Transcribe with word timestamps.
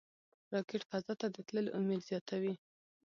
راکټ 0.53 0.81
فضا 0.89 1.13
ته 1.19 1.27
د 1.35 1.37
تللو 1.47 1.75
امید 1.79 2.01
زیاتوي 2.09 2.53